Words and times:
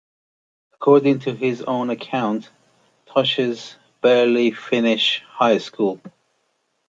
According 0.73 1.19
to 1.21 1.35
his 1.35 1.61
own 1.61 1.91
account, 1.91 2.49
Tosches 3.05 3.75
"barely 4.01 4.49
finished 4.49 5.21
high 5.29 5.59
school". 5.59 6.01